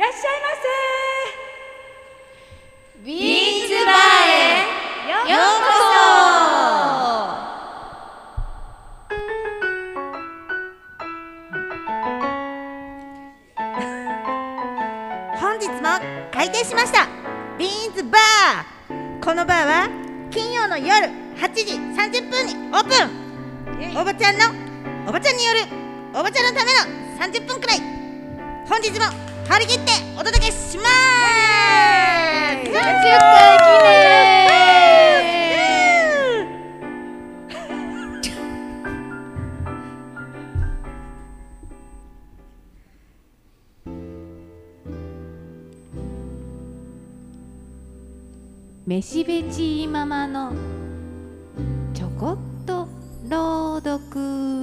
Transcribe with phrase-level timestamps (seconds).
[0.00, 0.48] らっしゃいま
[2.96, 3.04] せ。
[3.04, 5.28] ビーツバーへよう
[15.38, 16.00] 本日も
[16.32, 17.06] 開店しました。
[17.58, 19.20] ビーンズバー。
[19.22, 19.90] このバーは
[20.30, 20.94] 金曜の夜
[21.36, 22.88] 8時30分にオープ
[23.94, 24.00] ン。
[24.00, 24.46] おばちゃんの
[25.06, 25.60] おばちゃんによる
[26.18, 26.78] おばちゃんのための
[27.22, 27.80] 30分くらい。
[28.66, 30.90] 本日も張り切ってお届けします。
[32.62, 33.08] 10回記
[33.84, 34.10] 念
[48.86, 50.52] めしべちママの
[51.94, 52.88] ちょこっと
[53.28, 54.59] 朗読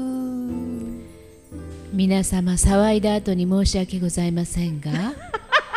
[1.98, 4.92] 皆様騒いだ後に申し訳ございませんが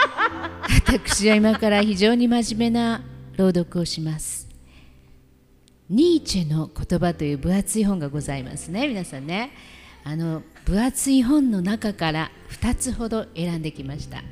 [0.86, 3.02] 私は今から非常に真面目な
[3.38, 4.46] 朗読をします。
[5.88, 9.52] ニーチェの言葉という分厚い本がございますね皆さんね。
[10.04, 14.22] あの分厚い本の中から2つほど選んできました。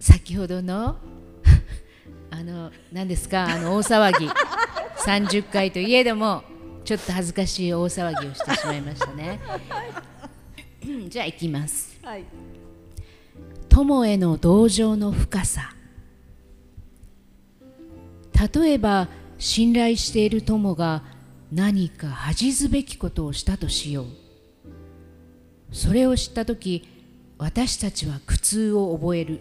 [0.00, 0.96] 先ほどの
[2.32, 3.44] あの何ですか？
[3.44, 4.26] あの大騒ぎ。
[5.04, 6.44] 30回といえども
[6.84, 9.40] ちょっと恥ずかしい大騒ぎをしてしまいましたね。
[10.84, 11.98] うん じゃあ行きます。
[12.02, 12.24] はい。
[13.68, 15.74] 友への同情の深さ。
[18.54, 21.04] 例えば信頼している友が
[21.52, 24.06] 何か恥ずべきことをしたとしよう。
[25.70, 26.86] それを知った時
[27.38, 29.40] 私たちは苦痛を覚える。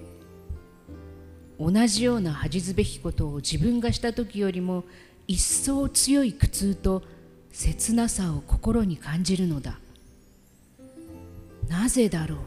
[1.59, 4.83] 同じような恥ずべきことを自分がした時よりも
[5.27, 7.03] 一層強い苦痛と
[7.51, 9.79] 切なさを心に感じるのだ。
[11.67, 12.37] なぜだろう？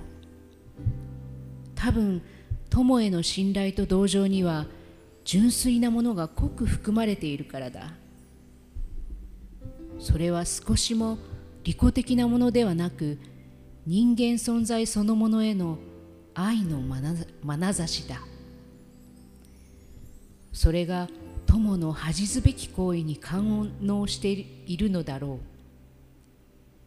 [1.74, 2.22] 多分
[2.70, 4.66] 友への信頼と同情には
[5.24, 7.92] 純粋なものが濃く含まれているからだ。
[9.98, 11.18] それは少しも
[11.62, 13.18] 利己的なものではなく
[13.86, 15.78] 人間存在そのものへの
[16.34, 17.14] 愛のまな
[17.45, 18.20] 眼差しだ。
[20.52, 21.08] それが
[21.46, 25.40] 友の恥ずべき行為に感応しているのだろ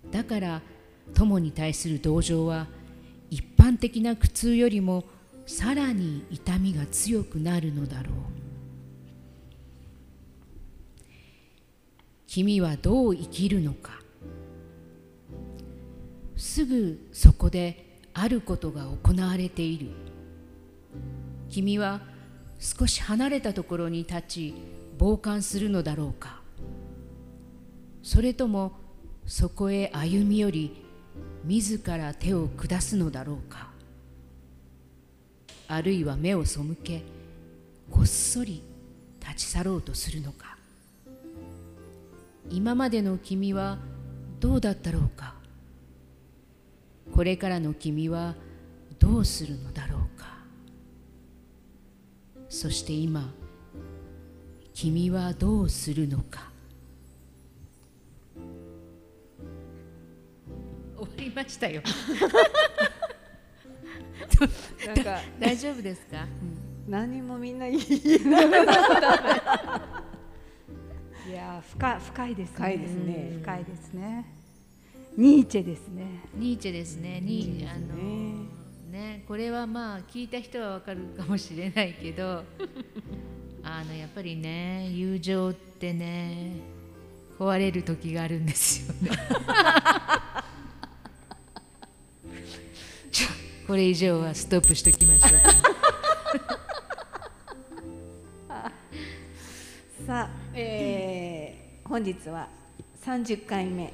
[0.09, 0.13] う。
[0.13, 0.62] だから
[1.13, 2.67] 友に対する同情は
[3.29, 5.03] 一般的な苦痛よりも
[5.46, 8.13] さらに痛みが強くなるのだろう。
[12.28, 14.01] 君はどう生きるのか。
[16.35, 19.88] すぐそこであることが行われている。
[21.50, 22.01] 君は
[22.59, 24.53] 少し離れたところに立ち
[25.00, 26.41] 傍観するのだろうか。
[28.01, 28.73] それとも
[29.25, 30.85] そこへ歩み寄り
[31.44, 33.69] 自ら手を下すのだろうか。
[35.67, 37.03] あるいは目を背け
[37.91, 38.63] こっそり
[39.19, 40.57] 立ち去ろうとするのか。
[42.50, 43.78] 今までの君は
[44.40, 45.35] どうだったろうか。
[47.13, 48.35] これからの君は
[49.00, 49.97] どうするのだろう
[52.50, 53.34] そして今
[54.74, 56.52] 君はどうするのか。
[60.96, 61.81] 終わりましたよ。
[64.85, 66.28] なんか大丈夫ですか？
[66.88, 67.80] 何もみんないい
[68.25, 69.81] なかった。
[71.29, 72.56] いやー深深いですね。
[72.58, 73.29] 深いですね。
[73.34, 74.25] うん深いですね。
[75.18, 76.06] ニーチェですね。
[76.35, 77.19] ニーチェですね。
[77.19, 78.56] にあのね
[78.88, 79.24] ね。
[79.28, 82.44] これはまあ聞いた人はわかるかもしれないけど
[83.64, 86.53] あのやっぱりね友情ってね
[87.38, 89.12] 壊れる時があるんですよね。
[93.68, 95.31] これ以上はストップしときましょう
[100.08, 101.47] さあ、えー
[101.90, 102.50] 本日は
[103.02, 103.94] 30回目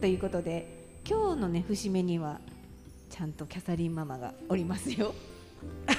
[0.00, 2.40] ということで今日のね節目には
[3.08, 5.14] ちゃんとキャサリンママがおりますよ。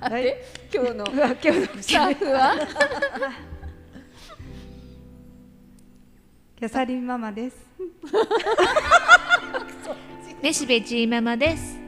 [0.00, 2.54] さて今日の 今日のスタッフは？
[6.56, 7.56] キャサリンママです
[10.42, 11.78] めしべちママです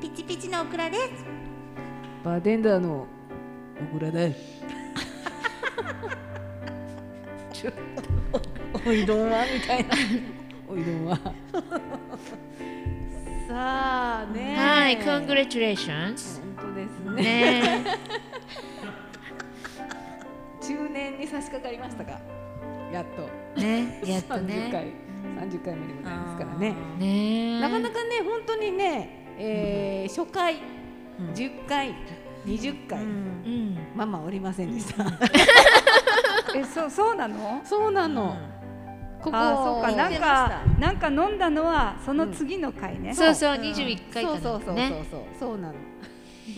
[0.00, 1.02] ピチピチのオクラです
[2.24, 3.06] バーテンダーの
[3.92, 4.32] 小倉だよ。
[7.52, 7.74] ちょっ
[8.32, 9.44] とおいどんは？
[9.44, 9.94] みたいな。
[10.68, 11.16] おいどんは。
[13.48, 14.56] さあね。
[14.56, 17.22] はい congratulations 本当ですね。
[17.22, 17.84] ね
[20.60, 22.18] 中年に差し掛かりましたか。
[22.92, 23.60] やっと。
[23.60, 24.92] ね やっと30ね回。
[25.44, 30.56] 30回目でございますからねねえなかなかね本当にね、えー初回
[31.18, 31.92] うん10回
[32.46, 33.12] 20回、うんう
[33.48, 35.04] んママおりませんでした
[36.54, 37.60] えそうそうなの？
[37.64, 38.36] そうなの、
[39.26, 43.58] ここあーそうかなんかなんか飲んだのはその次の回ね、そうそうう。
[43.58, 45.74] ん21回かそうそうそうそうねそうそうなの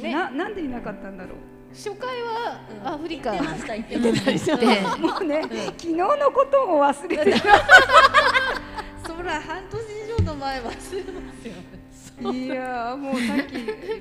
[0.03, 1.31] ねななんでいなかったんだろ
[1.73, 7.33] 初回はうんアフリカ言ってました言ってましたもうね、昨日のことを忘れてる
[9.07, 11.55] そら半年以上の前忘れますよ
[12.21, 13.53] いやーもうさっき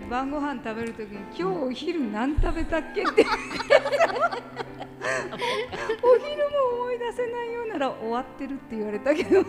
[0.09, 3.25] 晩ご飯食べるときに今日お昼何食べたっけって。
[6.01, 9.43] お昼も思い出せないようなら終わってるって言われたけど。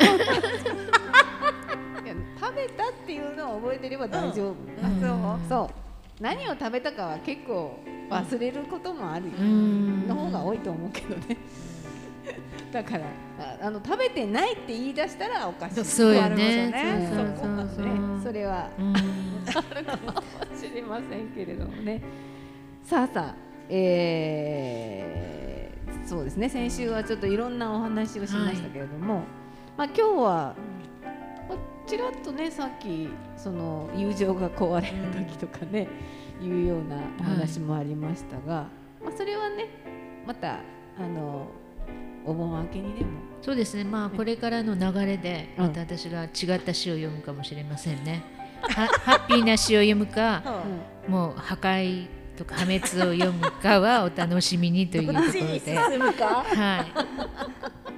[2.40, 4.88] 食べたっていうのを覚えてれば大丈夫、あ
[5.48, 5.68] そう。
[5.68, 5.70] そ
[6.18, 6.22] う。
[6.22, 7.78] 何を食べたかは結構
[8.10, 10.08] 忘れることもあるよ、うん。
[10.08, 11.36] の方が多いと思うけどね
[12.72, 13.04] だから。
[13.40, 15.84] ああの食べてないって言い出したらおかしい。
[15.84, 17.08] そうよなるねね。
[17.12, 17.92] そうそうそうね。
[18.24, 19.02] それはうん知
[20.74, 22.02] りませんけれどもね。
[22.82, 23.34] さあさあ
[23.68, 26.48] えーそうですね。
[26.48, 29.24] 先週はちょっといろんなお話をしましたけれども、
[29.76, 30.54] まあ今日は、
[31.48, 35.86] まあちらっとねさっきその友情が壊れる時とかね、
[36.42, 38.68] いうようなお話もありましたが、
[39.04, 39.68] まあそれはね
[40.26, 40.60] また
[40.98, 41.46] あの
[42.24, 43.10] お盆明けにでも。
[43.42, 43.84] そうですね。
[43.84, 45.66] まあこれからの流れでうん。
[45.66, 48.22] また私が違った詩を読むかもしれませんね、
[48.62, 50.42] はハッピーな詩を読むか
[51.08, 52.06] もう破壊
[52.36, 52.84] とか破滅を
[53.18, 56.84] 読むかはお楽しみにというところでは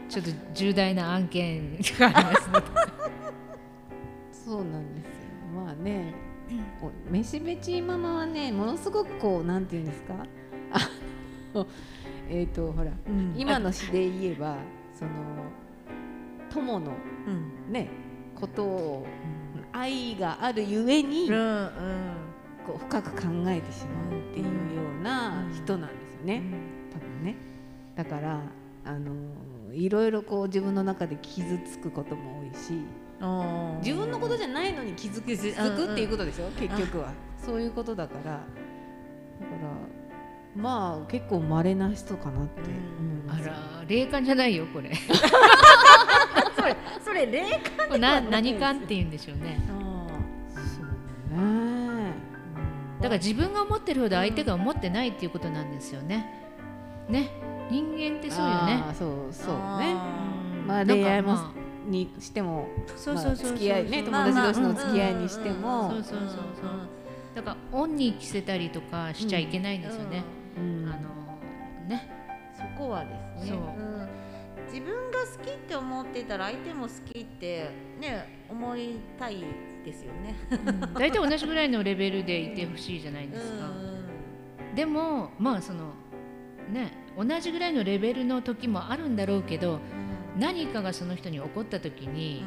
[0.09, 0.11] い。
[0.11, 2.67] ちょっと重大な案件がありますので。
[4.33, 5.11] そうなんですよ。
[5.65, 6.13] まあね、
[6.83, 10.15] おめしべちママはねものすごくこうなんていうんですか？
[10.73, 10.89] あ
[11.55, 11.67] の
[12.31, 13.35] えっ、とほらうん。
[13.37, 14.57] 今の詩で言えば
[14.95, 15.11] その
[16.49, 16.93] 友の
[17.27, 17.73] うん。
[17.73, 17.89] ね
[18.35, 19.07] ことを
[19.73, 21.71] 愛があるゆえに、うん
[22.67, 26.43] こう深く考えてしまうっていうような人なんですよね、
[26.93, 27.37] 多分ね。
[27.97, 28.41] だから
[28.85, 29.13] あの
[29.73, 32.85] いろいろこう自分の中で傷つくことも多いし
[33.21, 37.13] うん自分のことじゃないのに気づく気づくっていうことでしょ、結局は。
[37.39, 38.31] そういうことだから。
[38.33, 38.43] だか
[39.63, 39.73] ら
[40.57, 42.61] まあ結構稀な人かなって
[43.29, 44.91] あら霊感じゃないよこ れ。
[46.57, 49.61] それそれ霊感な何感って言うんでしょうね。
[49.69, 50.83] そ
[51.33, 52.13] うね。
[53.01, 56.27] だから自分が思ってるほど相手が思ってないっていうことなんですよね。
[57.09, 57.31] ね。
[57.71, 58.83] 人間ってそうよね。
[58.87, 59.93] あーそうそうね。
[59.93, 61.53] うんまあ恋愛もま
[61.89, 66.37] にしても付き合いね友まあ達同士のまあ付き合いにしてあもそうそうそうそう。
[67.35, 72.09] だからオンに着せたりとかしちゃいけないんですよね、うんあのね
[72.57, 73.51] そこはですね。
[73.51, 73.59] そう。
[73.59, 74.09] ん。
[74.67, 77.71] 自分が好きって思ってたら相手も好きって
[78.01, 79.45] ね思いたい
[79.85, 80.37] ですよね。
[80.51, 80.81] うん。
[80.95, 83.71] 大体同じぐらいのレベルでいてほしいじゃないですか、
[84.77, 85.95] でもまあその
[86.71, 89.81] ね同じぐらいのレベルの時もあるんだろうけど
[90.39, 92.45] 何かがその人に起こった時に、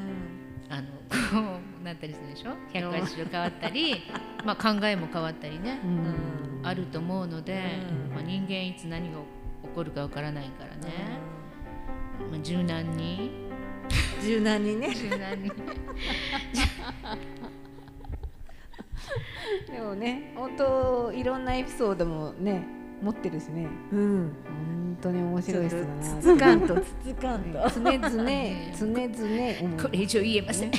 [0.69, 1.52] あのこう
[1.83, 4.03] なったりするでしょ？180度変わったり
[4.45, 6.68] まあ考えも変わったりね、うん。
[6.68, 7.62] あると思うので、
[8.09, 8.13] うん。
[8.13, 9.18] まあ、人間いつ何が
[9.63, 10.94] 起こるかわからないからね、
[12.31, 13.44] まあ、柔軟に。
[14.21, 14.94] 柔軟にね。
[14.95, 15.51] 柔軟に。
[19.69, 22.63] でもね本当いろんなエピソードもね
[23.01, 23.67] 持ってるしね。
[23.91, 24.34] うん。
[24.93, 27.60] 本当に面白い人だなつつかんとつつかんと。
[27.69, 28.00] 常々
[28.79, 30.72] 常々これ以上言えません、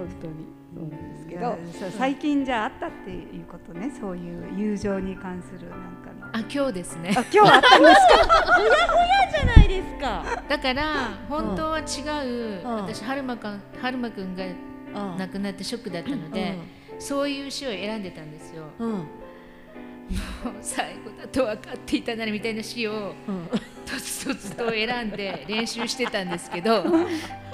[0.00, 0.34] 本当に
[0.74, 1.58] そうなんですけど
[1.98, 6.26] 最近じゃああったっていうことねそういう友情に関するなんかの。
[6.32, 7.14] あ今日ですね。
[7.16, 7.96] あ今日あったんです
[9.32, 10.24] じゃないですか。
[10.48, 11.82] だから本当は違
[12.26, 12.74] う、うん。
[12.76, 14.48] 私はるまくんはるまくんがう
[15.14, 15.18] ん。
[15.18, 16.58] 亡くなってショックだったので、
[16.98, 18.64] そういう詩を選んでたんですよ。
[20.10, 20.52] うん。
[20.52, 20.62] うん。
[20.62, 23.48] 最後だと分かっていたならみたいな詩をうん。
[23.90, 26.84] とつとつと選んで練習してたんですけど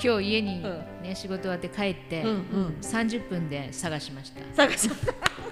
[0.02, 0.62] 今日家に、
[1.02, 4.90] ね、仕事終わって帰って、うんうん30分で探しました探し。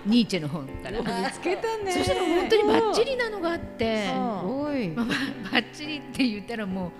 [0.04, 1.00] ニーチェの本から。
[1.00, 5.06] 見つけたねそしたら本当にバッチリなのがあって、うんすごいまあ、
[5.52, 6.90] バッチリって言ったらもう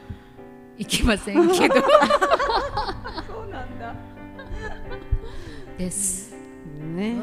[0.79, 1.75] いけませんけど
[3.29, 3.95] そうなんだ
[5.77, 6.35] です。
[6.81, 7.19] ね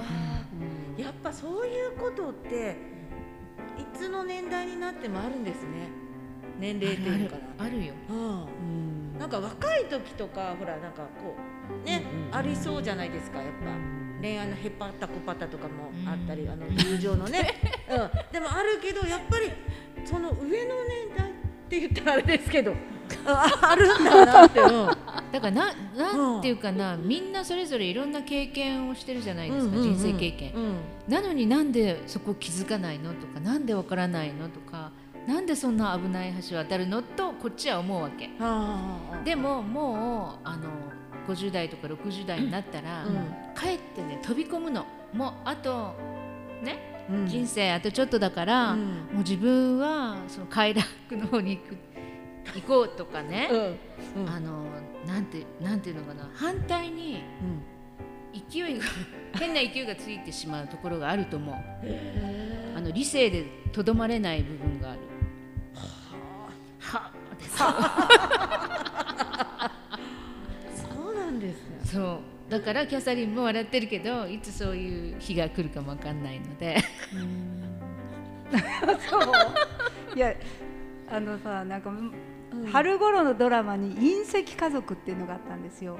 [1.01, 2.75] やっぱそういうことって
[3.77, 5.89] いつの年代になってもあるんですね。
[6.59, 7.65] 年齢っていうのかな。
[7.65, 7.93] あるよ。
[8.09, 8.17] うん。
[8.17, 11.35] うんなんか若い時とかほらなんかこ
[11.83, 14.01] うね、ありそうじゃないですかやっぱ。
[14.21, 17.55] 恋愛のヘパタコパタとかもあったり、うんあの友情のね、
[17.89, 19.51] うん、でもあるけどやっぱり
[20.05, 21.33] その上の年代っ
[21.67, 22.75] て言ったらあれですけど
[23.25, 30.75] ああるんだなって、うんだからななんていうかな、みんなそれぞれいろんな経験をしてるじゃないですか、人生経験、うん。
[31.07, 34.91] なのになんでそこ気づかないのとかなんでわからないのとか
[35.27, 38.29] なんでそんな危ない橋渡るのとこっちは思うわけ。
[39.23, 40.69] でももうあの
[41.27, 43.05] 50代とか60代になったら、
[43.53, 44.85] かえってね飛び込むの。
[45.13, 45.93] もうあと
[46.63, 47.27] ね、うん。
[47.27, 48.79] 人生あとちょっとだから、うん。
[48.79, 51.77] もう自分はその快楽の方に行く
[52.55, 53.49] 行こうとかね、
[54.15, 54.29] うん。
[54.29, 54.65] あの
[55.05, 56.29] なんてなんていうのかな。
[56.33, 57.23] 反対に
[58.49, 58.83] 勢いが
[59.37, 61.55] 変な勢いがついてしまうところがあると思う。
[62.75, 64.99] あの理性でとどまれない部分がある。
[66.79, 67.11] はあ。
[67.37, 67.57] です
[70.83, 71.79] そうなんですね。
[71.83, 72.19] そう。
[72.51, 76.77] だからキャサリンも笑ってるけどいつそういう日が来るかもわかんないので。
[79.09, 79.23] そう。
[80.15, 80.33] いや
[81.09, 81.91] あのさなんか、
[82.71, 85.97] 春頃のドラマに隕石家族っていうのがあったんですよ。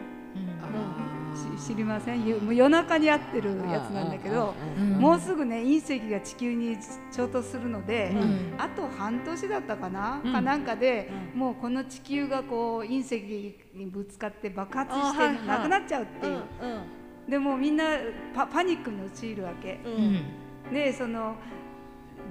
[1.57, 2.25] し知りません？
[2.25, 4.89] ゆもう夜中に会ってるやつなんだけど、うん。
[4.99, 6.77] もうすぐね隕石が地球に
[7.09, 8.53] 衝突するので、ん。
[8.57, 10.33] あと半年だったかな、うん。
[10.33, 16.41] かなんかで、もうこの地球がこう隕石にぶつかって爆発してなくなっちゃうっていう、
[17.29, 17.85] でもうみんな
[18.35, 19.79] パパニックに陥るわけ。
[19.85, 20.73] うん。
[20.73, 21.35] でその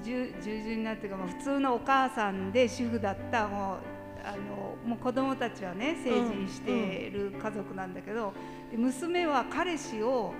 [0.05, 3.79] 従従順なっていうか、まあ、普通のお母さんで主婦だったもう
[4.25, 8.33] あのもう子供たちはね成人している家族なんだけど、
[8.71, 10.35] で娘は彼氏を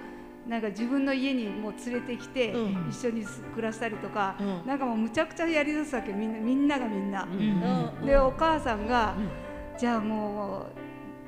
[0.49, 2.89] なんか自分の家にもう連れてきて、うん。
[2.89, 4.67] 一緒にす暮らしたりとか、うん。
[4.67, 7.25] なんかもうむちゃくちゃやりだすわけみんなみんながみんな。
[7.25, 9.15] うんでお母さんが、
[9.79, 10.67] じゃあも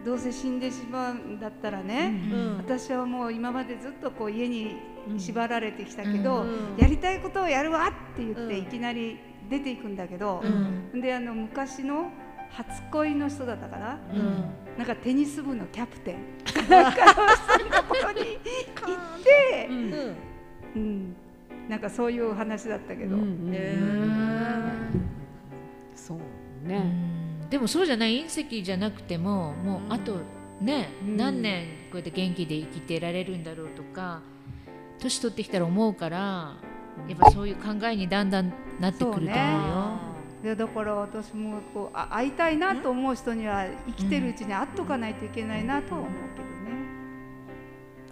[0.02, 2.10] うどうせ死んでしまうんだったらね、
[2.56, 4.76] 私はもう今までずっとこう家に
[5.18, 8.56] 縛られてきたけど、うんやりたいことをやるわって言ってうん。
[8.56, 9.18] いきなり
[9.50, 10.42] 出ていくんだけど、
[10.94, 12.10] であの昔の
[12.52, 13.98] 初恋の人だったかな、
[14.76, 16.18] なんかテニス部のキャプテン。
[16.68, 19.68] なんかの人のところに行って、
[20.76, 21.14] うん。
[21.68, 23.16] なんかそういう話だったけど、
[25.94, 26.18] そう
[26.64, 27.48] うね、ん。
[27.48, 30.18] でもそうじゃない隕石じゃなくてももうあと
[30.60, 31.16] ね、うん。
[31.16, 34.20] 何年こうやって元気で生きてられるんだろうとか
[34.98, 36.56] 年取ってきたら思うから
[37.08, 40.11] やっぱそういう考えにだんだんなってくると思うよ。
[40.42, 46.48] でだから私もこうあ会いたいなと思う人には生きてるうちに会っとかないといけないなとは思うけど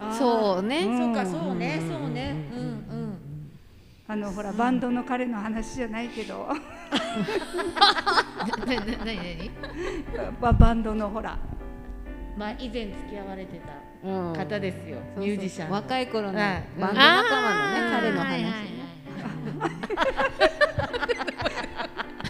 [0.09, 0.17] ね。
[0.17, 1.81] そうね、うんそうかそうね。
[1.87, 2.35] そうね。
[2.53, 2.71] うん
[4.07, 6.47] あのほらバンドの彼の話じゃないけど。
[8.65, 9.51] ななな何何
[10.41, 11.37] ババンドのほら。
[12.37, 14.33] まあ以前付き合われてたうん。
[14.33, 14.97] 方ですよ。
[14.97, 15.25] そうそう。
[15.25, 15.75] ミュージシャンの。
[15.75, 16.63] 若い頃のはい。
[16.79, 20.51] バンド仲間のね、彼の話ね、はいはいはい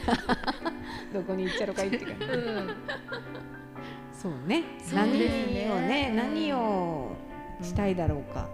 [1.13, 2.25] どこに行っちゃろかいって感じ。
[2.25, 2.75] うん。
[4.13, 4.63] そうね。
[4.79, 4.99] そう。
[4.99, 7.11] 何をねね何を
[7.61, 8.49] したいだろうか、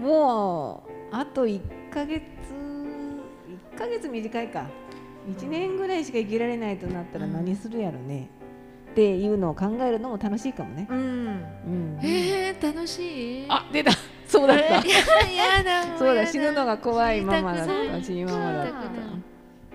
[0.00, 2.22] もうあと1ヶ月
[3.74, 4.66] 1ヶ月短いか。
[5.28, 8.28] 1年ぐらいしか生きられないとなったら何するやろね、
[8.90, 10.98] っていうのを考えるのも楽しいかもね、うん。
[10.98, 11.98] うん。
[12.02, 13.46] えー、楽しい？
[13.48, 13.92] あ出た
[14.32, 14.80] そうだった、
[15.98, 18.02] そうだや死ぬのが怖いママだった。
[18.02, 18.76] 死にママだったく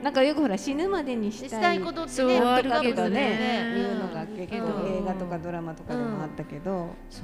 [0.02, 3.78] なんかよくほら死ぬまでにししたたいいことってねあるけどねね。
[3.78, 4.98] いうのが結構うん。
[5.04, 7.22] 映画とかドラマとかでもあったけど、そ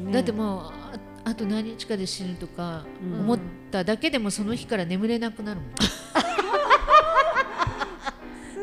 [0.00, 0.12] う、ね。
[0.12, 0.92] だってもうあ
[1.24, 3.20] あと何日かで死ぬとかうん。
[3.20, 3.38] 思っ
[3.70, 5.86] ただけでもその日から眠れなくなるもん、 す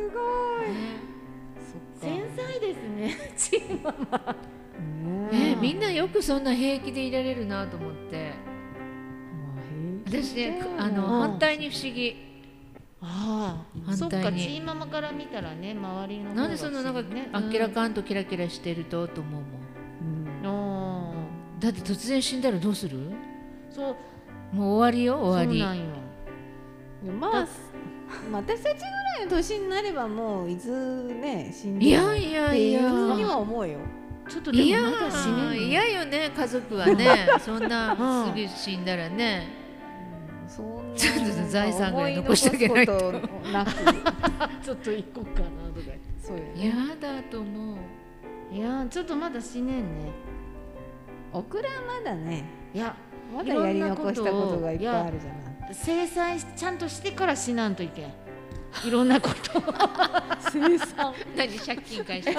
[0.09, 0.19] ご
[0.65, 0.67] い。
[2.01, 4.35] 繊細ですねチーママ
[5.31, 8.33] ねみんなよくそんな平気でいられるなと思って。
[10.05, 11.19] 私ねあの、うん。
[11.21, 12.15] 反対に不思議。
[13.01, 13.93] ああ。
[13.93, 14.27] そ反対に。
[14.27, 21.13] っかチーママから見たらね周りのなんでそんななんかねあっけらかんとキラキラしてるとと思うもん。
[21.53, 21.59] うん。
[21.59, 22.98] だって突然死んだらどうする？
[23.69, 23.95] そう。
[24.55, 25.59] もう終わりよ終わり。
[25.59, 25.83] そうなんよ。
[27.19, 27.31] まあ
[28.31, 30.69] まあ私たちぐらいの年になればもういつ
[31.21, 32.48] ね死んでいもやいや。
[32.48, 33.77] っていやいうふうには思うよ
[34.29, 37.27] ちょっとでいやもまだ死ねない嫌よね家族はね。
[37.41, 39.48] そんなうんすぐ死んだらね。
[40.48, 43.12] そんなちょっと財産ぐらい残してあげないと
[43.51, 43.71] なく
[44.63, 47.77] ちょっと行こうかなとかそうよね嫌だと思う。
[48.51, 50.12] いやちょっとまだ死ねんね。
[51.33, 52.43] オクラはまだね。
[52.74, 52.95] いや
[53.36, 55.36] まだやり残したことがいっぱいあるじゃな
[55.69, 55.74] い。
[55.74, 58.12] 制裁ちゃんとしてから死なんといけん
[58.85, 59.61] いろんなこと
[60.51, 62.33] 生産何借金返して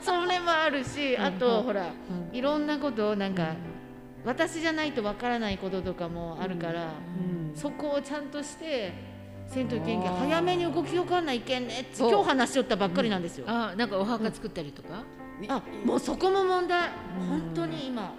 [0.00, 2.36] それもあるしあとほらうん。
[2.36, 3.54] いろんなことをなんか
[4.24, 7.52] 私じゃないとわからないこととかもあるからうん。
[7.54, 8.92] そこをちゃんとして
[9.48, 15.04] せんといけんけん早めに動きよかんないけんねって今日話しよったばっかりなんですよ、あなんかお墓作ったりとか、
[15.46, 16.90] あもうそこも問題。
[17.20, 17.26] うん。
[17.28, 18.12] 本当に今。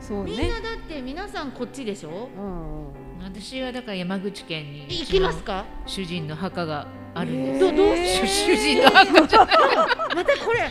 [0.00, 0.30] そうね。
[0.30, 2.30] みんなだって皆さんこっちでしょ？
[2.34, 3.01] うんうん
[3.34, 5.64] 私はだから山口県に行きますか？
[5.86, 7.96] 主人の墓があるんです、どどう？
[7.96, 9.56] 主主人の墓じゃない。
[10.14, 10.68] またこれ。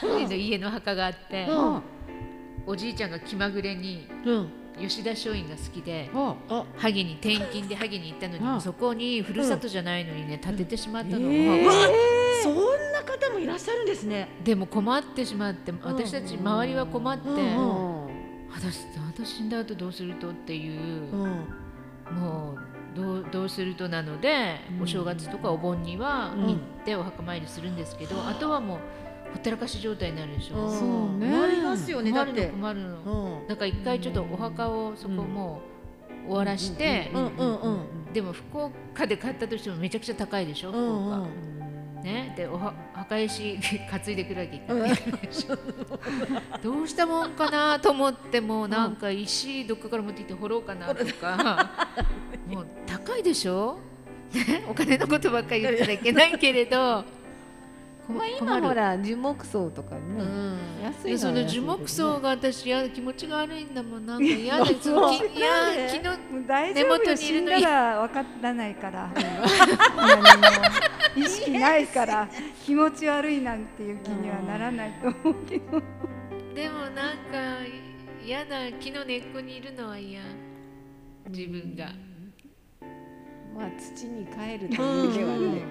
[0.00, 1.82] 主人の家の墓があって、うん。
[2.66, 4.48] おじいちゃんが気まぐれにうん。
[4.80, 6.64] 吉田松陰が好きであ。
[6.76, 8.60] 萩に転勤で萩に行ったのに、うん。
[8.60, 11.18] そこにふるさとじゃないのにね建ててしまったの、
[12.42, 14.28] そんな方もいらっしゃるんですね。
[14.42, 17.28] でも困ってしまって私たち周りは困って、
[18.56, 20.80] 私私死んだ後どうするとっていう、
[21.14, 22.18] うん。
[22.18, 24.82] もうどうどうするとなので、うん。
[24.82, 26.46] お正月とかお盆にはうん。
[26.46, 28.78] 行ってお墓参りするんですけど、あとはもう
[29.32, 31.30] ほったらかし状態になるでしょ、そうね。
[31.30, 33.48] なりますよねだ困るのって困るの、うん。
[33.48, 35.60] だから一回ちょっとお墓をそこも
[36.24, 37.26] う終わらして、うん。
[37.26, 37.80] うんうん
[38.12, 41.26] でも福岡で買ったとしてもめちゃくちゃ高いでしょ、う福岡、んうん
[42.06, 43.58] ね、でおは墓石
[43.90, 44.56] 担いでくるわけ。
[44.56, 45.58] いかないでしょ
[46.62, 51.68] どうしたもんかなと思ってもなんか石どっかから持ってきて掘ろうかなとか。
[52.46, 53.80] もう高いでしょ、
[54.32, 57.04] ね、お金のことばっかり言ったらいけないけれど
[58.08, 60.58] まあ、今ほら樹木葬とかね、うん。
[60.82, 64.06] 安いでその樹木葬が私や気持ちが悪いんだもん。
[64.06, 65.48] なんか 嫌でそのきいや
[65.88, 69.12] 昨日根元にいるのにだら分からないから。
[71.16, 72.28] 意識ないから
[72.64, 75.82] 気持ち悪いなんていう気にはならないと思うけど。
[76.54, 77.32] でもなんか
[78.24, 80.20] 嫌だ木の根っこにいるのは嫌。
[81.28, 81.86] 自分が。
[83.56, 85.66] まあ土に帰るというではないか、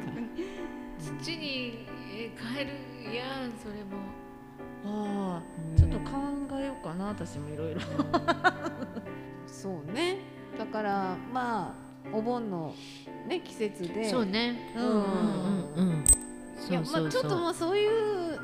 [1.21, 1.85] 土に
[2.17, 2.71] え帰る
[3.11, 3.23] 嫌
[3.61, 3.97] それも。
[4.87, 7.81] ああちょっと考えようかな私もいろいろ。
[9.47, 10.19] そうね。
[10.57, 11.75] だからま
[12.13, 12.73] あお盆の
[13.27, 14.09] ね季節で。
[14.09, 14.71] そうね。
[14.75, 14.85] うん。
[14.85, 16.03] うんうん
[16.69, 18.39] いやまあちょっとそうもうそういう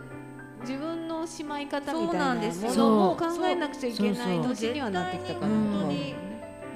[0.62, 5.48] 自分のしまい方みたいなそうなんですもよのを考えなくちゃいけない年にはなってきたから。
[5.48, 6.14] 本当に。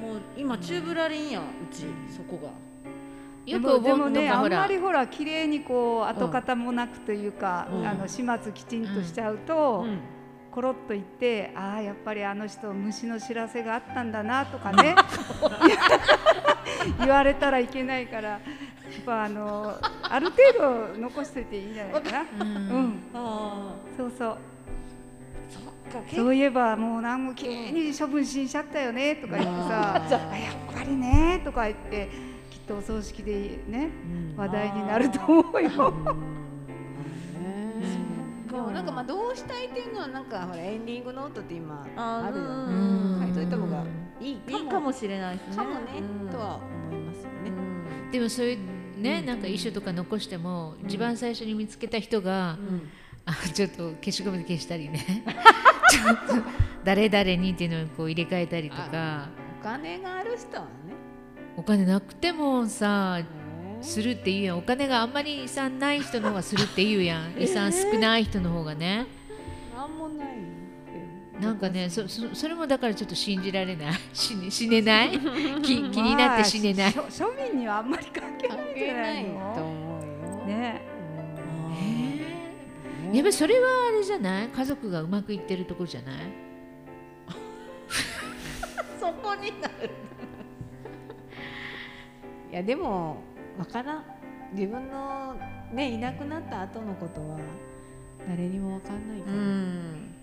[0.01, 2.49] もう今チューブラリンやうちそこが
[3.45, 7.87] よくおでも盆とねあんまりほら綺麗にこう跡形もなくというか、うん。
[7.87, 9.99] あの始末きちんとしちゃうと、うん。
[10.51, 14.95] コロッと言ってああやっぱりあの人虫の知らせがあったんだなとかね。
[16.99, 22.21] 言われたらいけないからやっぱあのある程度残しておいていいんじゃないかな。
[22.39, 24.37] うん、あそうそう。
[25.93, 29.95] あそういえばもう何もきれいに処分しんしゃったよねとか言ってさ
[30.31, 32.09] 「あやっぱりね」とか言って
[32.65, 33.89] とお葬式でね
[34.35, 35.93] 話題になると思うよ。
[38.55, 43.19] でもなんかまあどうしたいっていうのはなんかほらエンディングノートって今あるようん。
[43.19, 43.83] ね書いといた方が
[44.21, 44.57] いいかも。
[44.57, 45.55] いいかもしれないですね。
[45.57, 46.29] かもね、うん。
[46.29, 46.55] とは
[46.89, 48.11] 思いますよね、うん。
[48.11, 52.89] でもそういうねなんか遺書とか残しても一番最初に見つけた人がうん。
[53.25, 54.99] あちょっと消しゴムで消したりね。
[55.89, 56.49] ちょっと
[56.83, 59.29] 誰々にっていうのをこう入れ替えたりとか。
[59.59, 60.69] お金がある人はね
[61.57, 63.25] お金なくてもさね
[63.81, 64.57] するって言うやん。
[64.59, 67.41] お金があんまり遺産ない人の方がするって言うやん。
[67.41, 69.05] 遺産少ない人の方がね。
[69.75, 70.27] なんもない
[71.39, 73.93] なんかねそそそれもだからちょっと信じられない。
[74.13, 75.11] 死ね死ねない？
[75.61, 80.01] 気気になって死ねない、まあ庶民にはあんまり関係ないんじゃないとの思う
[80.39, 80.81] よ、ね。
[81.77, 83.15] えー。
[83.15, 84.47] やっぱりそれはあれじゃない？
[84.47, 86.15] 家族がうまくいってるところじゃない？
[88.99, 89.89] そこになるい
[92.55, 93.17] やでも
[93.57, 94.03] わからん。
[94.53, 95.35] 自分の
[95.73, 97.37] ねいなくなった後のことは
[98.27, 100.13] 誰にもわかんないから、ん。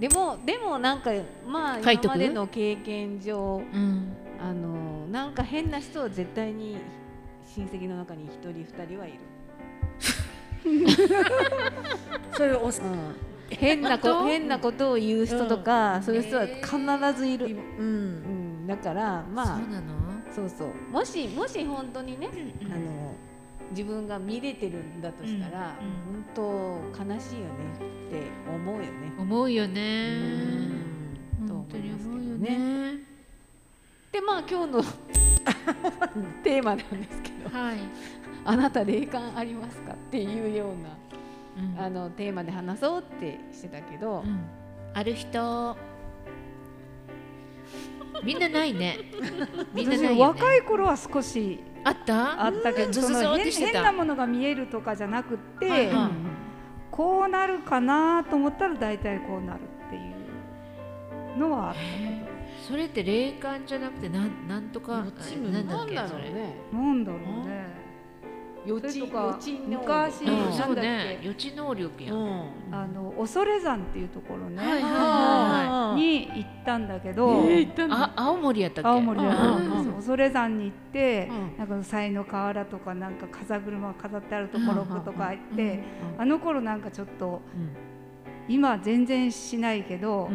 [0.00, 1.10] でもでもなんか
[1.46, 4.16] まあ今までの経験上うん。
[4.42, 6.76] あのなんか変な人は絶対に
[7.54, 9.18] 親戚の中に一人二人はいる、
[12.36, 12.82] それを押す。
[12.82, 13.14] うん、
[13.50, 17.84] 変なこ変なことを言う人とか、そういう人は必ずいる、うん。
[17.84, 17.88] う
[18.64, 19.60] ん、だからまあ
[20.34, 20.68] そうそう。
[20.90, 22.28] もしもし本当にね、
[22.64, 23.14] あの
[23.70, 27.52] 自分が見れてるんだとしたら、うん本当悲しいよね
[28.08, 28.90] って思うよね。
[29.18, 30.18] 思うよね。
[31.46, 32.58] と本当に思いますけね。
[32.94, 32.98] ね。
[34.12, 34.82] でまあ今日の
[36.44, 37.78] テーマなんですけどはい、
[38.44, 40.82] 「あなた霊感ありますか?」っていうよううん。
[40.82, 44.40] なあのテーマで話そうってしてたけど、うん。
[44.94, 45.76] ある人
[48.22, 48.98] みんなないね。
[49.74, 52.44] みんなないよ、ね、若い頃は少しあった？
[52.44, 56.10] あったけど、その変なものが見えるとかじゃなくって、はいはい。
[56.90, 59.98] こうなるかなと思ったら大体こうなるってい
[61.36, 61.80] うのはあった
[62.68, 65.62] それって霊感じゃなくてなんなんとかなんだっけそれ。
[65.62, 66.56] だろうね。
[66.72, 67.61] なんだろうね
[68.64, 70.30] 予知とか昔うん。
[70.30, 71.18] なんだっけそうね。
[71.22, 72.12] 予知能力や
[72.70, 77.42] あの恐山っていうところね、はいはいはに行ったんだけど、
[77.90, 87.42] あ青森やったっけ青森恐山に行って、うんなんか才の河原とかなんか風車が飾ってあるところとか行って、うんあの頃なんかちょっと
[88.48, 90.34] 今は全然しないけど、う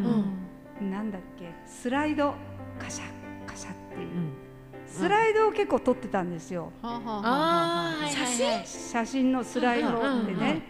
[0.86, 2.36] んなんだっけスライド
[2.80, 3.06] カシャ
[3.48, 4.47] カシャっていう、うん
[4.88, 8.66] スライドを結構撮ってたんですよ、写真？
[8.66, 10.62] 写真のスライドってね、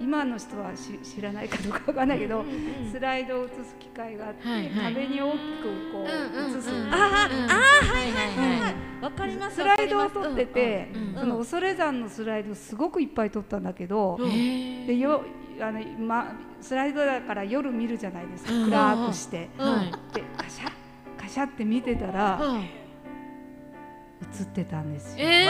[0.00, 2.44] 今の人はし知らないかどうかわかんないけど、
[2.90, 7.54] スライドを映す機会があって、壁に大きくこう映す、あーあ
[7.92, 8.60] はいはい。
[8.60, 14.18] はいわかりますスライドを撮ってて、その恐山のスライドすごくいっぱい撮ったんだけど、
[14.86, 15.22] でよ
[15.60, 18.70] あの、ま、スライドだから夜見るじゃないですか、うん。
[18.70, 20.14] 暗くして、はい。
[20.14, 20.70] でカシャ
[21.20, 22.64] カシャって見てたら、うん
[24.22, 25.26] 映ってたんですよ。
[25.26, 25.48] え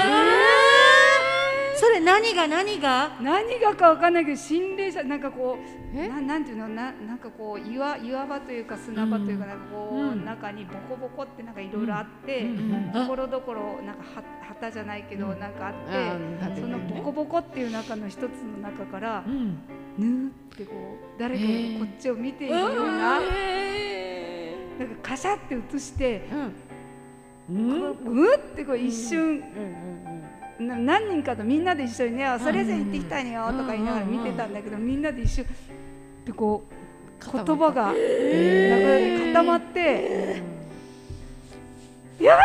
[1.74, 3.18] それ何が何が？
[3.20, 6.08] 何がかわかんないけど心霊者なんかこうえ？
[6.08, 6.68] ななんていうの？
[6.68, 10.24] ななんかこう岩岩場というか砂場というかなんかこう、うん。
[10.24, 12.92] 中にボコボコってなんかいろいろあって、うん。
[12.92, 15.74] ところどころなんかは旗じゃないけどなんかあっ
[16.54, 18.28] て、そのボコボコっていう中の一つの
[18.62, 19.58] 中からうん。
[19.98, 21.48] ぬーってこう誰かが
[21.84, 23.26] こっちを見ているような、なんか
[25.02, 26.22] カシャって映して、
[27.50, 27.94] うん。
[27.94, 29.24] こううってこう一瞬、う
[30.64, 35.44] んな何人かとみんなで一緒にね「あそれぞれ行ってきたいねよ」とか言いながら見てたんだけどみんなで一緒。
[36.24, 36.72] でこう
[37.32, 37.92] 言葉が
[39.32, 40.40] 固まって
[42.20, 42.44] 「やばい!」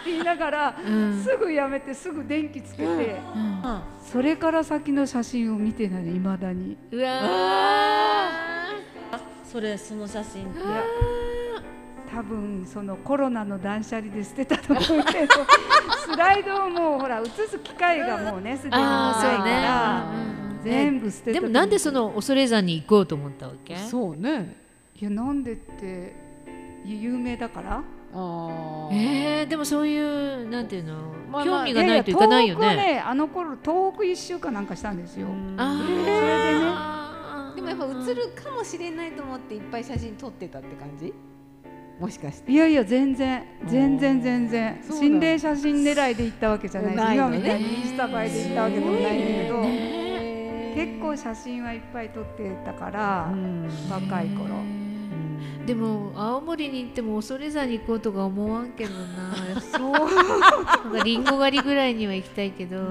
[0.00, 0.04] っ！
[0.04, 0.74] て言いながら
[1.22, 3.16] すぐやめてすぐ電気つけて
[4.02, 6.76] それから先の写真を見てないいまだに。
[6.90, 7.22] うわ
[9.44, 10.42] それその写真。
[10.42, 10.50] いや
[12.14, 15.34] 多分そのコロナの断捨離で捨てたと思うけど
[16.06, 18.82] スライドをもうほら映す機会がもうねすでにない
[19.38, 23.76] からうん全部捨てたでもなんでその恐山に行こうと思ったわけ？
[23.76, 24.56] そうね。
[24.98, 26.14] いやなんでって
[26.84, 27.82] 有名だから。
[28.14, 28.94] あー。
[28.94, 30.94] えー、でもそういうなんていうの、
[31.30, 32.94] まあまあ興味がないといかないよやや東北ね。
[32.94, 35.26] ねあの頃東北一週間なんかしたんですよ、
[35.58, 36.12] あそれでね。
[36.14, 41.12] あでもやっぱ映るかもしれないと思っていっぱい写真撮ってたって感じ？
[42.00, 42.50] もしかして。
[42.50, 43.44] いやいや全然。
[43.66, 44.80] 全然全然。
[44.90, 47.36] 心霊写真狙いで行ったわけじゃないしないのね。
[47.38, 49.62] 今みたいにインスタ映えで行ったわけでもないんだけど、
[50.74, 53.68] 結構写真はいっぱい撮ってたから、うん。
[53.90, 54.54] 若い頃。
[54.56, 55.66] うん。
[55.66, 59.60] でも青森に行っても恐山に行こうとか思わんけどな。
[59.60, 59.92] そう。
[59.92, 62.88] なんかリンゴ狩りぐらいには行きたいけど。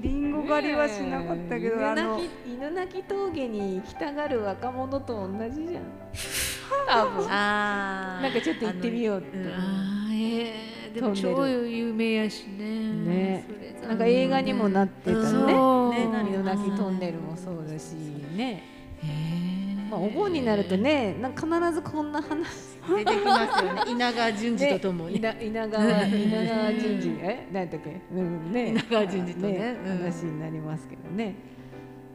[0.00, 1.86] リンゴ狩りはしなかったけど、ねえ。
[1.86, 2.20] あの。
[2.46, 5.82] 犬鳴き峠に行きたがる若者と同じじゃん
[6.88, 7.26] 多分。
[7.30, 12.64] あなんかちょっと行ってみようって、あーえー、でも超有名やしね。
[13.04, 13.44] ね。
[13.86, 15.26] なんか映画にもなってたね。
[15.26, 17.92] そうね何犬鳴きトンネルもそうだし
[18.34, 18.62] ね、
[19.90, 22.74] まあ、お盆になるとねなんか必ずこんな話。
[22.86, 23.82] 出てきますよね。
[23.88, 27.18] 稲川淳二とともに、ね稲稲川稲川淳二。
[27.22, 27.48] え？
[27.52, 28.68] 何だっけ、うん、ね。
[28.68, 29.98] 稲川淳二とねうん。
[29.98, 31.34] 話になりますけどね。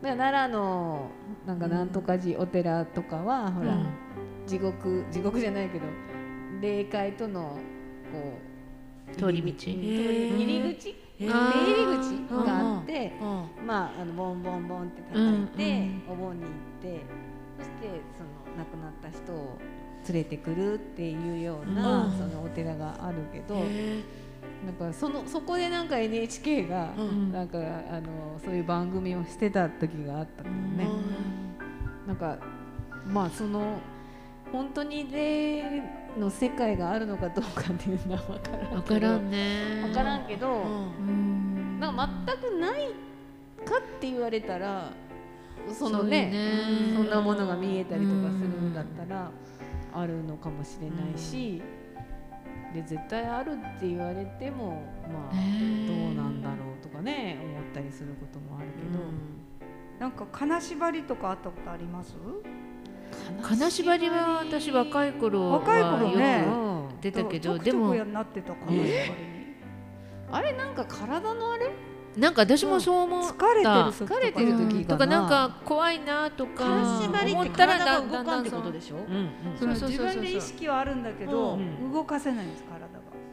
[0.01, 1.09] だから奈良の
[1.45, 4.08] なんかなんとか寺お寺とかはほら、うん
[4.49, 5.85] 地獄地獄じゃないけど
[6.59, 7.57] 霊界との
[8.11, 8.39] こ
[9.13, 9.47] う通り道。
[9.47, 9.75] 入通り
[10.43, 10.95] 入り口？
[11.19, 12.03] 出入り口
[12.45, 17.01] があって、うんまああのボンボンボンって叩いて、お盆に行って
[17.59, 19.57] そしてその亡くなった人を
[20.07, 22.11] 連れてくるっていうような、うん。
[22.11, 23.55] そのお寺があるけど、
[24.65, 27.31] なんかそのそこでなんか NHK が、うん。
[27.31, 30.87] なんかあのそういう番組をしてた時があったけどね、
[32.07, 32.37] なんか
[33.05, 33.77] まあその
[34.51, 35.83] 本当に霊
[36.17, 38.81] の世界があるのかどうかっていうのは分からんわけど。
[38.81, 39.81] からんね。
[39.83, 40.47] 分からんけど、
[40.99, 41.79] うん。
[41.79, 42.09] なんか
[42.41, 42.87] 全くない
[43.65, 44.91] かって言われたら
[45.71, 46.93] そのねね。
[46.95, 49.31] そんなものが見えたりとかするんだったら
[49.93, 51.61] あるのかもしれないし、
[52.73, 58.99] で絶対あるって言われてもまあねどうなんだろうとかね思ったりすることもあるけど、
[59.99, 62.15] なんか金縛りとかあったことあります？
[63.41, 66.45] 金縛りは私若い頃は若い頃ね。
[66.45, 69.15] よく出たけどでもくちょくやなってた金縛りに
[70.31, 71.71] あれなんか体のあれ？
[72.17, 78.95] なんか私もそう思う疲れてる時とか疲れてる時かなとかなんか怖いなとか金縛りって思ったら体がだ動かんってことででしょ？
[79.59, 81.91] 自分で意識はあるんだけど、うん。
[81.91, 82.87] 動かせないんです体が。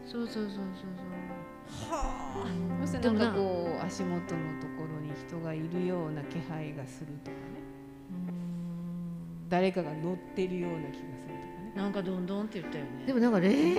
[0.07, 0.57] そうそうそうそう
[2.81, 4.21] そしてでもななんかこう足元の
[4.61, 7.56] ところに人がいるような気配がするとかね
[9.49, 11.73] 誰かが乗ってるような気がするとかね。
[11.77, 12.91] なんかどんどんって言ったよね。
[13.07, 13.77] でもなんか霊？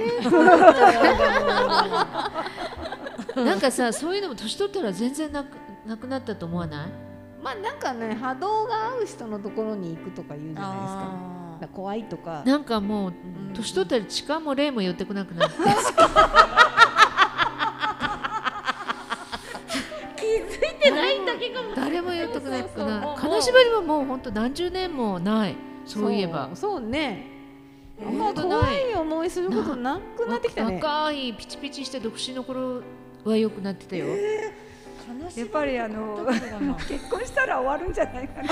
[3.45, 5.47] なんかさそういうのも年取ったら全然なく
[5.85, 6.89] なくなったと思わない？
[7.43, 11.73] まあなんかね波動が合う人のところに行くとか言うじゃないですか。
[11.73, 12.43] 怖いとか。
[12.45, 13.13] なんかもうー
[13.55, 15.55] 年取ったら痴漢も霊も寄ってこなくなって
[23.47, 25.55] そうなもうい金縛りはもう本当何十年もない。
[25.85, 26.49] そういえば。
[26.53, 27.37] そうそうね。
[28.05, 30.75] あんま怖ないい思いすることなくなってきたね。
[30.75, 32.83] 若いピチピチして独身の頃
[33.23, 36.27] は良くなってたよ、やっぱりあの
[36.87, 38.49] 結婚したら終わるんじゃないかな。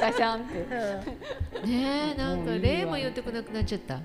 [0.00, 1.66] ガシャンって。
[1.66, 4.00] ねえなんかもういいわ霊も寄ってこなくなっちゃった。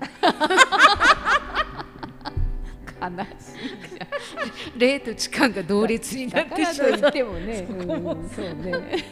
[3.04, 3.93] 悲しい
[4.76, 9.04] 霊と痴漢が同列になってしまってもね、うん、そうね。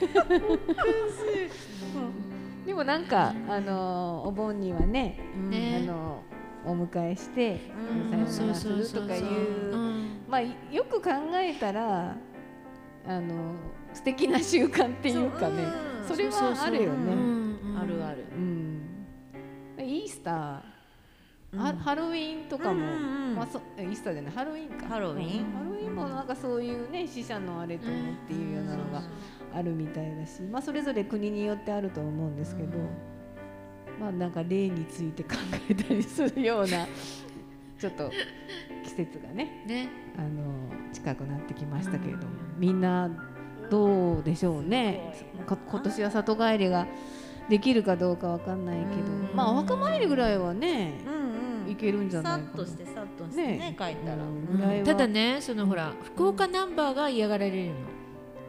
[2.67, 5.19] でもなんかあのお盆にはね、
[5.51, 5.83] ね。
[5.83, 6.23] あの
[6.65, 7.61] お迎えして、
[8.13, 12.17] うんさよならするとかいう、うんまあよく考えたら
[13.07, 13.55] あの
[13.93, 15.65] 素敵な習慣っていうかね、
[16.07, 17.13] それはあるよね。
[17.77, 18.25] あるある。
[18.37, 18.81] うん。
[19.79, 20.72] イースター、うん
[21.57, 23.35] ハハロウィンとかも、うんうんうん。
[23.37, 24.87] まあそイースターじゃないハロウィンか。
[24.87, 25.45] ハロウィン？
[25.45, 25.53] うん。
[25.53, 29.03] ハロウィンもなんかそういうね死者のあれと思っていうようなのが
[29.55, 32.79] あるみたいだし、まあそれぞれ国によってあると思うんですけど、
[34.01, 35.35] まあなんか霊について考
[35.69, 36.87] えたりするような
[37.79, 38.11] ちょっと
[38.85, 39.89] 季節がねね。
[40.17, 40.53] あの
[40.93, 43.11] 近くなってきましたけれども、みんな
[43.71, 45.15] どうでしょうね。
[45.47, 46.87] か今年は里帰りが
[47.49, 49.31] できるかどうかわかんないけど、うん。
[49.35, 51.71] まあお墓参りぐらいはね、うんうん。
[51.71, 52.53] いけるんじゃさないかな。
[52.53, 53.77] っとしてさっとしてねね。
[53.79, 54.85] 帰ったら。
[54.85, 57.75] ただねそのほら福岡ナンバーが嫌がられるの。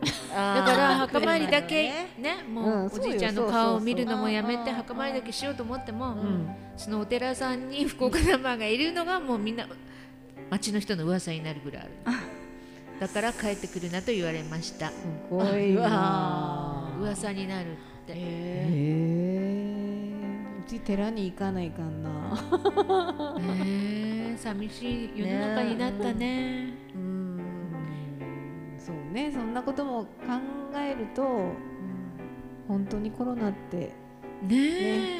[0.35, 1.83] だだから墓参りだけ
[2.17, 6.49] ねもうおじいちゃんの顔を見るのもやめて墓参りだけしようと思ってもうん。
[6.75, 9.65] そのお寺さんに福岡ナンバーがいるのがもうみんな
[10.49, 12.17] 町の人の噂になるぐらいある。
[12.99, 14.89] だから帰ってくるなと言われました。
[14.89, 14.93] す
[15.29, 16.91] ごいなあ。
[16.99, 18.13] 噂になるって。
[18.13, 19.93] へえ
[20.59, 22.09] うち寺に行かないかんな。
[23.39, 26.73] ねえ寂しい世の中になったね。
[26.95, 27.41] うん。
[28.77, 29.31] そうね。
[29.31, 30.09] そんなことも考
[30.75, 31.51] えると
[32.67, 33.91] 本当にコロナって、ね
[34.47, 34.57] ね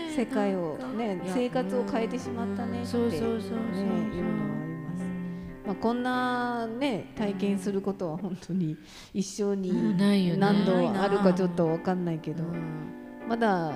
[0.10, 3.58] え世界をね生活を変えてしまったねってそうそうそうそう。
[3.58, 3.58] ね
[4.15, 4.52] いうのは
[5.65, 8.78] まあ、こんなね体験することは本当に
[9.13, 9.97] 一生に
[10.38, 12.91] 何度あるかちょっと分かんないけど、うん。
[13.28, 13.73] まだ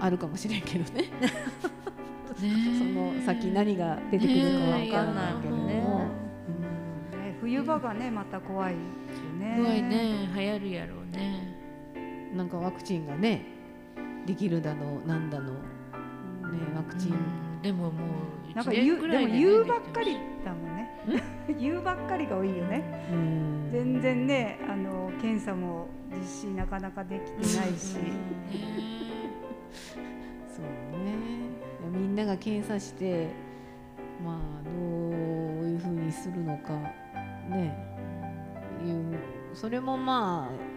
[0.00, 1.02] あるかもしれんけどね。
[1.02, 1.10] ね。
[2.78, 5.74] その先何が出てくるか分からないけれども、ね。
[5.74, 7.36] ね。
[7.40, 8.78] 冬場がねまた怖いよ
[9.38, 9.54] ね。
[9.56, 10.28] 怖いね。
[10.34, 11.40] 流行るやろうね。
[11.60, 11.66] うん
[12.36, 13.44] なんかワクチンがね
[14.26, 15.54] できるだのなんだの、
[16.52, 17.18] ね、ワクチン、うん
[17.62, 17.92] でももう
[18.54, 20.88] なんか言うでも言うばっかりだもんね。
[21.58, 22.84] 言うばっかりが多いよね。
[23.12, 23.68] うん。
[23.72, 27.96] 全然ねあの検査も実施なかなかできてないし。
[30.46, 30.64] そう
[31.04, 31.16] ね。
[31.92, 33.30] みんなが検査して
[34.24, 34.74] まあどう
[35.66, 36.72] いうふうにするのか
[37.50, 37.76] ね。
[38.84, 39.18] いう
[39.54, 40.75] それもまあ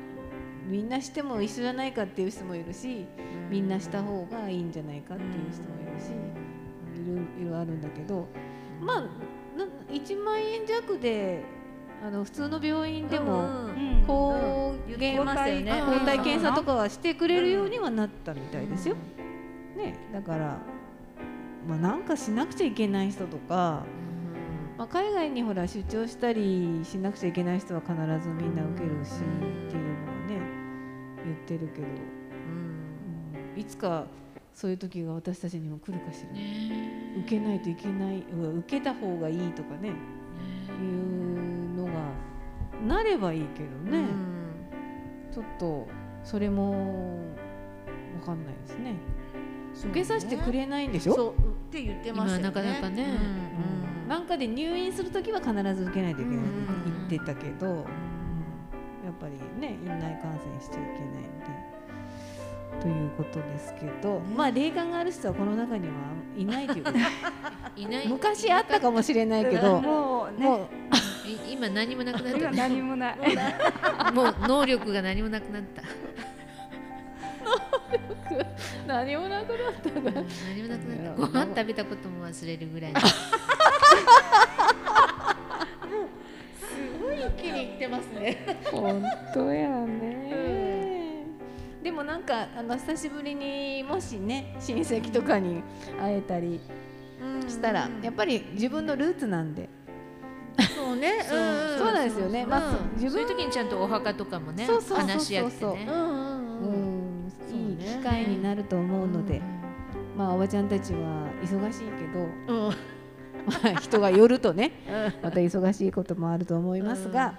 [0.70, 3.06] みんなしても一緒じゃないかっていう人もいるし
[3.50, 6.12] みんなした方がいいんじゃないかっていう人もいるし
[6.96, 8.28] いろいろあるんだけど
[8.80, 9.02] まあ
[9.58, 11.44] な1万円弱で
[12.06, 18.96] あの普通の病院でもうん抗言原ってましたよね抗体検査とかはしてくれるようにはなったみたいですよ。
[19.76, 20.58] ね、だから、
[21.68, 23.86] まあ、なんかしなくちゃいけない人とか、
[24.78, 30.59] まあ、海外にほら出張したりしなくちゃいけない人は必ずみんな受けるしっていうのはね
[31.30, 33.60] 言ってるけど、うん。
[33.60, 34.06] いつか
[34.54, 37.14] そういう時が私たちにも来るかしら、ね。
[37.20, 38.24] 受けないといけない。
[38.30, 39.90] 受けた方がいいとかね。
[39.90, 39.92] い
[40.82, 41.92] うのが
[42.88, 44.06] なればいいけどね。
[45.32, 45.88] ちょっと
[46.24, 47.18] それも
[48.20, 48.96] わかんないですね。
[49.76, 51.16] 受けさせてくれないんでしょ？
[51.16, 51.34] そうっ
[51.72, 52.40] て言ってましね。
[52.40, 53.04] 今なかなかね。
[53.04, 53.06] う
[53.76, 56.48] んなんかで入院するときは必ず受けないといけないって
[57.12, 57.86] 言ってたけど、
[59.10, 60.90] やっぱりね院内感染しちゃいけない
[61.24, 61.50] ので。
[62.80, 65.94] ということですけど、まあ霊感がある人はこの中には
[66.38, 66.98] いないということ
[67.76, 68.08] いない。
[68.08, 70.46] 昔あったかもしれないけど、もうね。
[70.48, 70.68] もう
[71.28, 72.52] い今何もなくなっ今た。
[72.52, 73.18] ね何もない。
[74.14, 75.82] もう能力が何もなくなった。
[78.88, 80.24] 何もなくなったが何
[80.62, 81.22] もなくなった。
[81.22, 82.94] ご飯食べたことも忘れるぐらい
[87.90, 88.38] ますね。
[88.72, 91.26] 本当やね、
[91.84, 95.62] でもなんかあの久しぶりにもしね親戚とかに
[96.00, 96.60] 会えたり
[97.48, 99.70] したら、やっぱり自分のルーツなんで、
[100.76, 101.24] そうね。
[101.28, 102.46] そううんそうなんですよね。
[102.46, 105.88] まあ、自分そういう時にちゃんとお墓とかもね話し合ってね。
[105.90, 107.28] うんうんううん。
[107.28, 107.66] ん、そうね。
[107.70, 109.42] いい機会になると思うので、
[110.18, 112.74] まあおばちゃんたちは忙しいけど、うん。
[113.48, 114.72] まあ人が寄るとね、
[115.24, 117.36] また忙しいこともあると思いますが、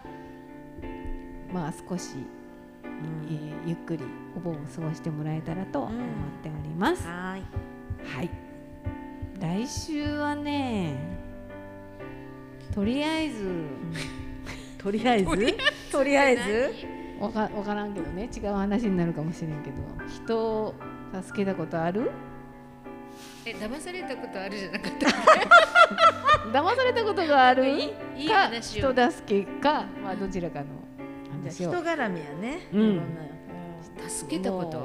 [1.52, 2.10] まあ少し、
[2.84, 4.04] えーゆっくり
[4.36, 5.92] お盆を過ごしてもらえたらと思っ
[6.42, 7.06] ております。
[7.06, 7.42] はーい。
[8.16, 8.30] はい。
[9.38, 10.94] 来週はね、
[12.74, 13.44] とりあえず、
[14.78, 15.26] とりあえず？
[15.92, 17.22] とりあえず？
[17.22, 19.76] わかわからんけどね、違う話になるかもしれんけど、
[20.08, 20.74] 人を
[21.22, 22.10] 助けたことある？
[23.44, 25.06] え騙されたことあるじゃなかった？
[26.60, 27.64] 騙されたことがある？
[28.28, 30.66] か人助けか、まあどちらかの
[31.42, 32.59] じゃあ話を人絡みやね。
[32.72, 33.00] うん。
[34.09, 34.83] 助けたこと？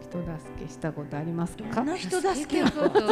[0.00, 0.28] 人助
[0.64, 1.64] けしたことありますか？
[1.74, 3.00] どんな人助けたこと？
[3.04, 3.06] う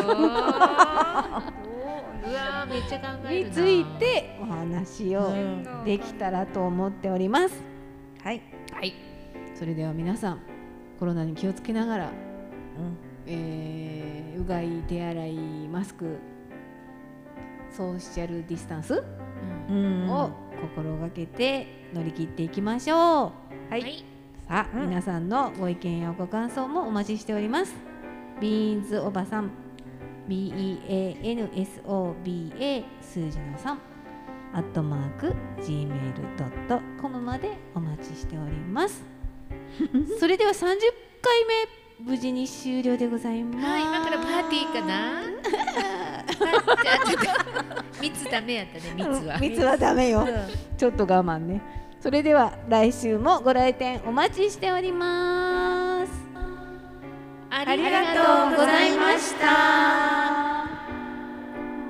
[2.35, 3.49] わーめっちゃ考えるな。
[3.49, 5.85] についてお話をうん。
[5.85, 7.63] できたらと思っております。
[8.23, 8.41] はい。
[8.73, 8.95] はい。
[9.55, 10.41] それでは皆さん
[10.99, 12.13] コロナに気をつけながら、うん。
[13.27, 15.37] えーうがい手洗い
[15.69, 16.19] マスク
[17.71, 19.03] ソーシャルディスタンス
[19.69, 20.09] うん。
[20.11, 20.31] を
[20.63, 23.33] 心がけて乗り切っていきましょう、は
[23.71, 24.05] はいい
[24.49, 27.75] さあ、うん皆さんのご意見やご感想もお待ちしております。
[28.41, 29.51] ビーンズおばさん
[30.29, 33.77] BEANSOBA 数字の3
[34.55, 39.03] アットマーク gmail.com までお待ちしております。
[40.21, 40.77] それでは30回
[42.01, 43.67] 目無事に終了でございます。
[43.67, 45.23] はい今からパーティーかな？
[48.01, 50.27] 蜜ダメやったね蜜は蜜はダメよ。
[50.77, 51.61] ちょっと我慢ね。
[52.01, 56.13] それでは来週もご来店お待ちしております。
[57.51, 58.15] あありが
[58.49, 59.47] とうございました。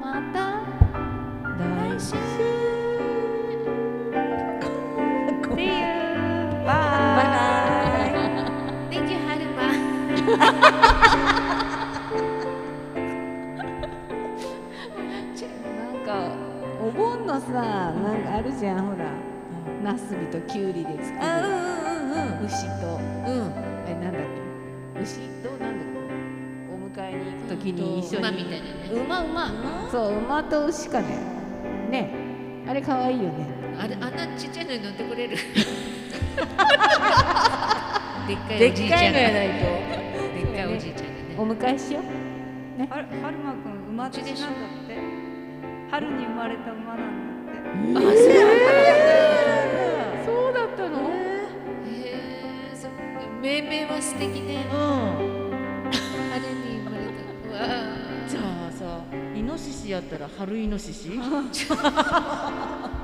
[0.01, 0.61] また
[1.59, 2.15] 来週。
[5.55, 6.03] See you.
[6.65, 7.41] バイバ
[8.07, 8.13] イ
[8.91, 9.19] Thank you
[10.39, 10.79] は
[20.13, 21.51] ナスビとキュウリで作あるう
[22.43, 23.03] ん牛と、うん。
[23.25, 23.53] うんうん。
[23.89, 24.23] え、なんだっ
[24.95, 25.01] け？
[25.01, 25.99] 牛となんだっけ？
[26.71, 28.25] お迎えに行くときに一緒に。
[28.27, 28.67] 馬みたいなね。
[29.07, 29.23] 馬？
[29.25, 29.49] 馬？
[29.91, 31.07] そう、馬と牛かね。
[31.91, 32.11] ね。
[32.69, 33.47] あれ可愛いよね。
[33.81, 35.37] あれあんなちっちゃいのに乗ってくれる？
[38.29, 38.99] でっかいでっおじいちゃんが。
[38.99, 39.55] かいのやないで
[40.43, 41.35] っかいおじいちゃんがね。
[41.39, 42.03] お迎えしよう。
[42.83, 44.51] はるはるまくん馬年なんだっ
[44.87, 44.99] て？
[45.91, 47.99] 春に生まれた馬なんだって。
[47.99, 49.02] あそうそう
[53.43, 54.65] 命名は素敵ね。
[54.73, 55.91] うん。
[56.31, 57.13] 春に生まれた。
[57.49, 57.59] うわ
[58.29, 59.03] じゃあさ
[59.37, 61.19] イノシシやったら春イノシシ？
[61.21, 63.01] あ